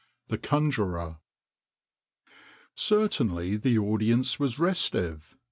THE 0.29 0.39
CONJURER 0.39 1.17
CERTAINLY 2.73 3.57
the 3.57 3.77
audience 3.77 4.39
was 4.39 4.57
restive. 4.57 5.35